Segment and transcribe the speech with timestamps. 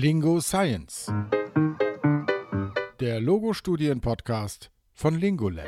[0.00, 1.12] Lingo Science.
[3.00, 5.66] Der Logo-Studien-Podcast von Lingolab.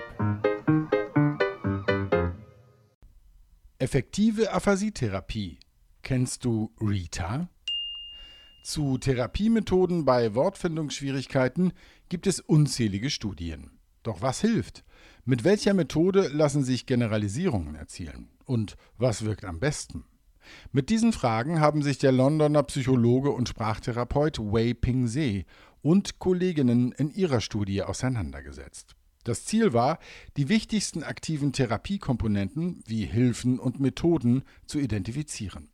[3.79, 5.59] Effektive Aphasietherapie.
[6.03, 7.49] Kennst du Rita?
[8.63, 11.73] Zu Therapiemethoden bei Wortfindungsschwierigkeiten
[12.09, 13.81] gibt es unzählige Studien.
[14.05, 14.85] Doch was hilft?
[15.25, 18.29] Mit welcher Methode lassen sich Generalisierungen erzielen?
[18.45, 20.05] Und was wirkt am besten?
[20.73, 25.45] Mit diesen Fragen haben sich der Londoner Psychologe und Sprachtherapeut Wei Ping Se
[25.83, 28.95] und Kolleginnen in ihrer Studie auseinandergesetzt.
[29.25, 29.99] Das Ziel war,
[30.37, 35.69] die wichtigsten aktiven Therapiekomponenten wie Hilfen und Methoden zu identifizieren.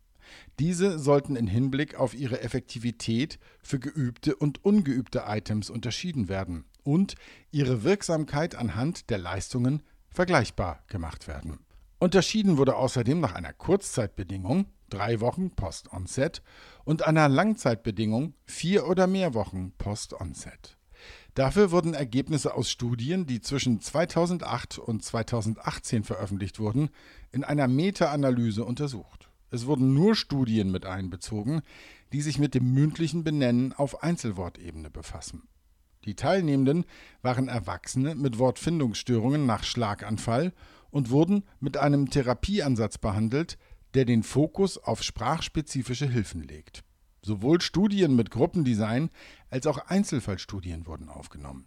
[0.58, 7.14] Diese sollten in Hinblick auf ihre Effektivität für geübte und ungeübte Items unterschieden werden und
[7.52, 11.65] ihre Wirksamkeit anhand der Leistungen vergleichbar gemacht werden.
[11.98, 16.42] Unterschieden wurde außerdem nach einer Kurzzeitbedingung drei Wochen Post-Onset
[16.84, 20.76] und einer Langzeitbedingung vier oder mehr Wochen Post-Onset.
[21.34, 26.90] Dafür wurden Ergebnisse aus Studien, die zwischen 2008 und 2018 veröffentlicht wurden,
[27.32, 29.30] in einer Meta-Analyse untersucht.
[29.50, 31.62] Es wurden nur Studien mit einbezogen,
[32.12, 35.48] die sich mit dem mündlichen Benennen auf Einzelwortebene befassen.
[36.04, 36.84] Die Teilnehmenden
[37.22, 40.52] waren Erwachsene mit Wortfindungsstörungen nach Schlaganfall
[40.96, 43.58] und wurden mit einem Therapieansatz behandelt,
[43.92, 46.84] der den Fokus auf sprachspezifische Hilfen legt.
[47.20, 49.10] Sowohl Studien mit Gruppendesign
[49.50, 51.66] als auch Einzelfallstudien wurden aufgenommen.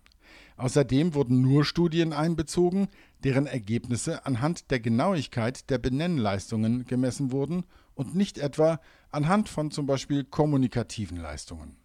[0.57, 2.87] Außerdem wurden nur Studien einbezogen,
[3.23, 8.79] deren Ergebnisse anhand der Genauigkeit der Benennleistungen gemessen wurden und nicht etwa
[9.11, 11.77] anhand von zum Beispiel kommunikativen Leistungen.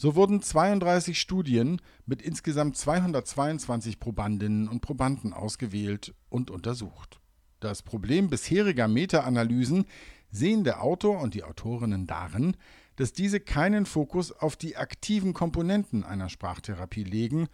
[0.00, 7.20] So wurden 32 Studien mit insgesamt 222 Probandinnen und Probanden ausgewählt und untersucht.
[7.60, 9.84] Das Problem bisheriger Meta-Analysen
[10.30, 12.56] sehen der Autor und die Autorinnen darin,
[12.96, 17.48] dass diese keinen Fokus auf die aktiven Komponenten einer Sprachtherapie legen,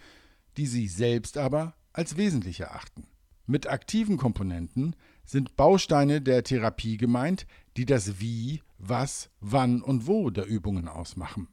[0.56, 3.08] die sie selbst aber als wesentlich erachten.
[3.46, 4.94] Mit aktiven Komponenten
[5.24, 7.44] sind Bausteine der Therapie gemeint,
[7.76, 11.48] die das Wie, Was, Wann und Wo der Übungen ausmachen.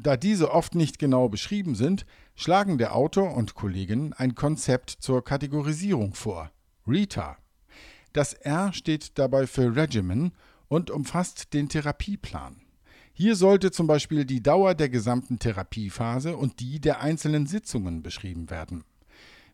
[0.00, 5.24] Da diese oft nicht genau beschrieben sind, schlagen der Autor und Kolleginnen ein Konzept zur
[5.24, 6.52] Kategorisierung vor,
[6.86, 7.36] RETA.
[8.12, 10.30] Das R steht dabei für Regimen
[10.68, 12.60] und umfasst den Therapieplan.
[13.12, 18.50] Hier sollte zum Beispiel die Dauer der gesamten Therapiephase und die der einzelnen Sitzungen beschrieben
[18.50, 18.84] werden.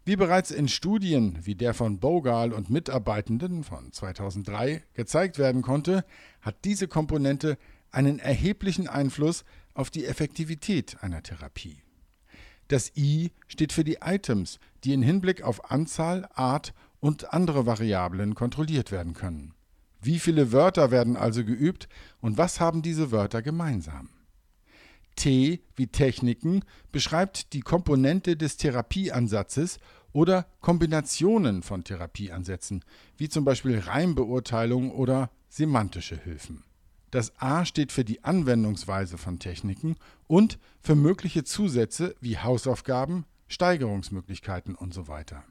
[0.05, 6.05] Wie bereits in Studien wie der von Bogal und Mitarbeitenden von 2003 gezeigt werden konnte,
[6.43, 7.57] hat diese Komponente
[7.91, 11.83] einen erheblichen Einfluss auf die Effektivität einer Therapie.
[12.69, 18.35] Das I steht für die Items, die in Hinblick auf Anzahl, Art und andere Variablen
[18.35, 19.55] kontrolliert werden können.
[20.01, 21.89] Wie viele Wörter werden also geübt
[22.21, 24.11] und was haben diese Wörter gemeinsam?
[25.17, 29.79] T wie Techniken beschreibt die Komponente des Therapieansatzes
[30.13, 32.85] oder Kombinationen von Therapieansätzen,
[33.17, 36.65] wie zum Beispiel Reimbeurteilung oder semantische Hilfen.
[37.15, 39.95] Das A steht für die Anwendungsweise von Techniken
[40.27, 45.45] und für mögliche Zusätze wie Hausaufgaben, Steigerungsmöglichkeiten und so weiter.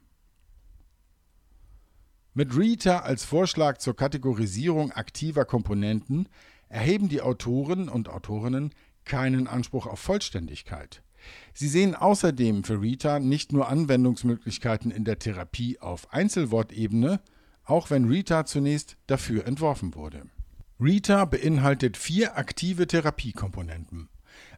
[2.34, 6.28] Mit Rita als Vorschlag zur Kategorisierung aktiver Komponenten
[6.68, 8.74] erheben die Autoren und Autorinnen
[9.06, 11.02] keinen Anspruch auf Vollständigkeit.
[11.54, 17.22] Sie sehen außerdem für Rita nicht nur Anwendungsmöglichkeiten in der Therapie auf Einzelwortebene,
[17.64, 20.24] auch wenn Rita zunächst dafür entworfen wurde.
[20.80, 24.10] Rita beinhaltet vier aktive Therapiekomponenten.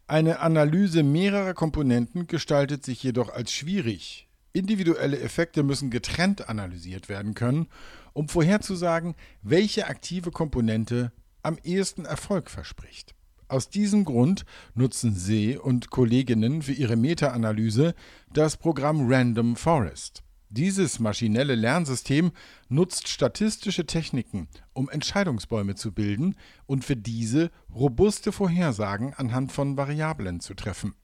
[0.07, 4.29] Eine Analyse mehrerer Komponenten gestaltet sich jedoch als schwierig.
[4.53, 7.67] Individuelle Effekte müssen getrennt analysiert werden können,
[8.13, 11.11] um vorherzusagen, welche aktive Komponente
[11.43, 13.13] am ehesten Erfolg verspricht.
[13.49, 17.93] Aus diesem Grund nutzen See und Kolleginnen für ihre Meta-Analyse
[18.33, 20.24] das Programm Random Forest.
[20.55, 22.31] Dieses maschinelle Lernsystem
[22.69, 26.35] nutzt statistische Techniken, um Entscheidungsbäume zu bilden
[26.65, 30.95] und für diese robuste Vorhersagen anhand von Variablen zu treffen.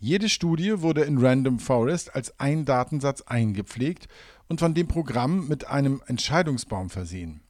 [0.00, 4.08] Jede Studie wurde in Random Forest als ein Datensatz eingepflegt
[4.48, 7.42] und von dem Programm mit einem Entscheidungsbaum versehen.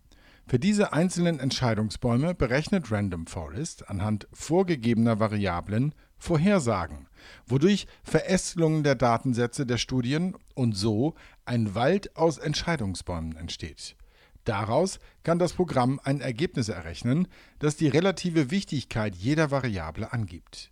[0.47, 7.07] Für diese einzelnen Entscheidungsbäume berechnet Random Forest anhand vorgegebener Variablen Vorhersagen,
[7.47, 11.15] wodurch Verästelungen der Datensätze der Studien und so
[11.49, 13.97] ein Wald aus Entscheidungsbäumen entsteht.
[14.45, 17.29] Daraus kann das Programm ein Ergebnis errechnen,
[17.59, 20.71] das die relative Wichtigkeit jeder Variable angibt.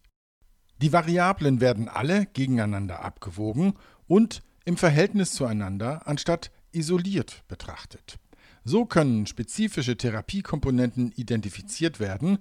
[0.80, 3.74] Die Variablen werden alle gegeneinander abgewogen
[4.06, 8.18] und im Verhältnis zueinander anstatt isoliert betrachtet.
[8.64, 12.38] So können spezifische Therapiekomponenten identifiziert werden,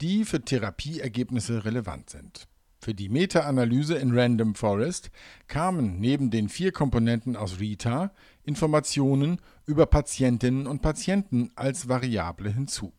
[0.00, 2.48] die für Therapieergebnisse relevant sind.
[2.80, 5.10] Für die Meta-Analyse in Random Forest
[5.48, 8.12] kamen neben den vier Komponenten aus Rita
[8.44, 12.92] Informationen über Patientinnen und Patienten als Variable hinzu.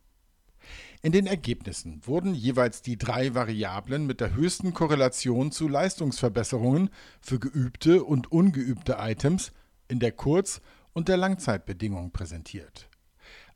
[1.01, 6.89] In den Ergebnissen wurden jeweils die drei Variablen mit der höchsten Korrelation zu Leistungsverbesserungen
[7.21, 9.53] für geübte und ungeübte Items
[9.87, 10.61] in der Kurz-
[10.91, 12.88] und der Langzeitbedingung präsentiert.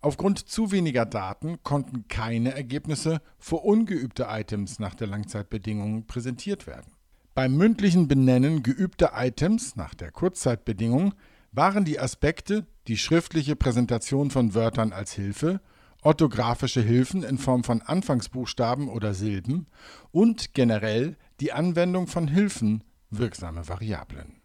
[0.04, 6.92] Aufgrund zu weniger Daten konnten keine Ergebnisse für ungeübte Items nach der Langzeitbedingung präsentiert werden.
[7.34, 11.14] Beim mündlichen Benennen geübter Items nach der Kurzzeitbedingung
[11.54, 15.62] waren die Aspekte die schriftliche Präsentation von Wörtern als Hilfe,
[16.02, 19.68] orthografische Hilfen in Form von Anfangsbuchstaben oder Silben
[20.12, 24.43] und generell die Anwendung von Hilfen wirksame Variablen.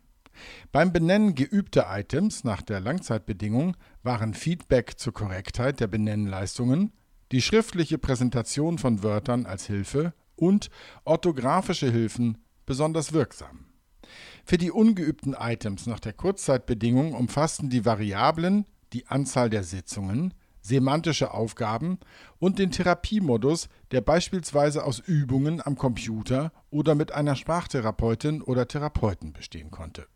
[0.73, 6.93] Beim Benennen geübter Items nach der Langzeitbedingung waren Feedback zur Korrektheit der Benennleistungen,
[7.33, 10.71] die schriftliche Präsentation von Wörtern als Hilfe und
[11.05, 13.67] orthografische Hilfen besonders wirksam.
[14.45, 20.33] Für die ungeübten Items nach der Kurzzeitbedingung umfassten die Variablen die Anzahl der Sitzungen,
[20.63, 21.99] semantische Aufgaben
[22.39, 29.33] und den Therapiemodus, der beispielsweise aus Übungen am Computer oder mit einer Sprachtherapeutin oder Therapeuten
[29.33, 30.07] bestehen konnte.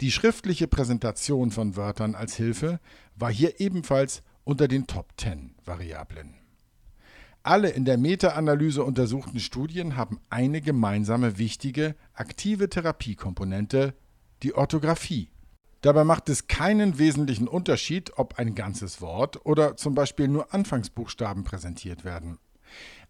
[0.00, 2.80] Die schriftliche Präsentation von Wörtern als Hilfe
[3.14, 6.34] war hier ebenfalls unter den Top 10 Variablen.
[7.42, 13.94] Alle in der Meta-Analyse untersuchten Studien haben eine gemeinsame wichtige aktive Therapiekomponente,
[14.42, 15.30] die Orthographie.
[15.80, 21.44] Dabei macht es keinen wesentlichen Unterschied, ob ein ganzes Wort oder zum Beispiel nur Anfangsbuchstaben
[21.44, 22.38] präsentiert werden.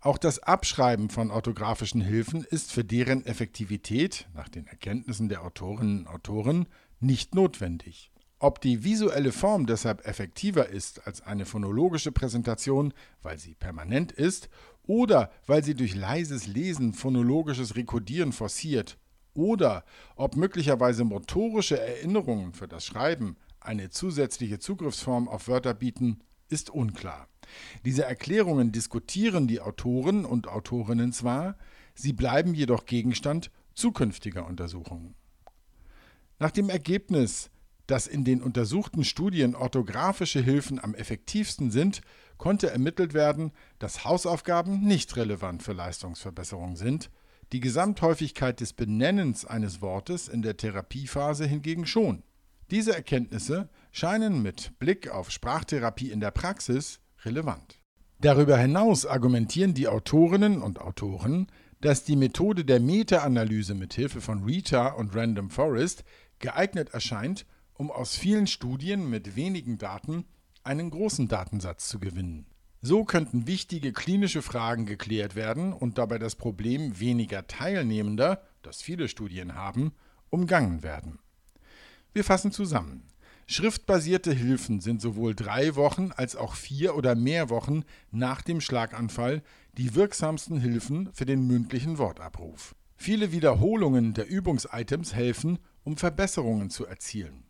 [0.01, 6.01] Auch das Abschreiben von orthografischen Hilfen ist für deren Effektivität, nach den Erkenntnissen der Autorinnen
[6.01, 6.67] und Autoren,
[7.01, 8.11] nicht notwendig.
[8.39, 12.93] Ob die visuelle Form deshalb effektiver ist als eine phonologische Präsentation,
[13.23, 14.51] weil sie permanent ist,
[14.87, 18.99] oder weil sie durch leises Lesen phonologisches Rekodieren forciert,
[19.33, 19.85] oder
[20.17, 27.29] ob möglicherweise motorische Erinnerungen für das Schreiben eine zusätzliche Zugriffsform auf Wörter bieten, ist unklar.
[27.85, 31.57] Diese Erklärungen diskutieren die Autoren und Autorinnen zwar,
[31.95, 35.15] sie bleiben jedoch Gegenstand zukünftiger Untersuchungen.
[36.39, 37.51] Nach dem Ergebnis,
[37.87, 42.01] dass in den untersuchten Studien orthografische Hilfen am effektivsten sind,
[42.37, 47.11] konnte ermittelt werden, dass Hausaufgaben nicht relevant für Leistungsverbesserung sind,
[47.53, 52.25] die Gesamthäufigkeit des Benennens eines Wortes in der Therapiephase hingegen schon.
[52.71, 57.81] Diese Erkenntnisse scheinen mit Blick auf Sprachtherapie in der Praxis relevant.
[58.21, 61.49] Darüber hinaus argumentieren die Autorinnen und Autoren,
[61.81, 66.05] dass die Methode der Meta-Analyse mit Hilfe von Rita und Random Forest
[66.39, 67.45] geeignet erscheint,
[67.75, 70.25] um aus vielen Studien mit wenigen Daten
[70.63, 72.47] einen großen Datensatz zu gewinnen.
[72.81, 79.09] So könnten wichtige klinische Fragen geklärt werden und dabei das Problem weniger Teilnehmender, das viele
[79.09, 79.93] Studien haben,
[80.31, 81.19] umgangen werden.
[82.13, 83.03] Wir fassen zusammen.
[83.49, 89.41] Schriftbasierte Hilfen sind sowohl drei Wochen als auch vier oder mehr Wochen nach dem Schlaganfall
[89.79, 92.75] die wirksamsten Hilfen für den mündlichen Wortabruf.
[92.97, 97.45] Viele Wiederholungen der Übungsitems helfen, um Verbesserungen zu erzielen.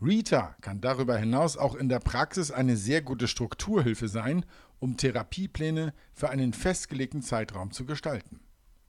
[0.00, 4.46] Rita kann darüber hinaus auch in der Praxis eine sehr gute Strukturhilfe sein,
[4.78, 8.40] um Therapiepläne für einen festgelegten Zeitraum zu gestalten.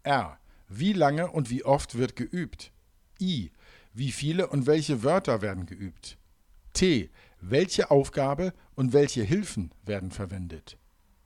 [0.03, 0.39] R.
[0.69, 2.71] Wie lange und wie oft wird geübt?
[3.19, 3.51] I.
[3.93, 6.17] Wie viele und welche Wörter werden geübt?
[6.77, 7.09] T.
[7.41, 10.77] Welche Aufgabe und welche Hilfen werden verwendet?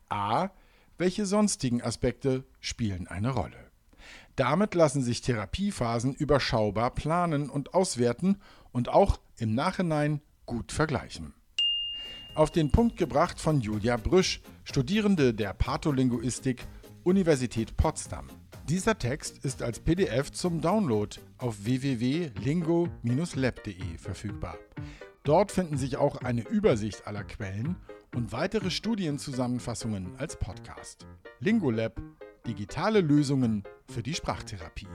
[0.08, 0.52] A.
[0.98, 3.70] Welche sonstigen Aspekte spielen eine Rolle?
[4.38, 8.38] Damit lassen sich Therapiephasen überschaubar planen und auswerten
[8.72, 11.34] und auch im Nachhinein gut vergleichen.
[12.34, 16.66] Auf den Punkt gebracht von Julia Brüsch, Studierende der Patholinguistik,
[17.04, 18.30] Universität Potsdam.
[18.70, 24.58] Dieser Text ist als PDF zum Download auf www.lingo-lab.de verfügbar.
[25.24, 27.76] Dort finden sich auch eine Übersicht aller Quellen
[28.16, 31.06] und weitere Studienzusammenfassungen als Podcast.
[31.40, 32.02] Lingolab–
[32.48, 34.88] digitale Lösungen für die Sprachtherapie.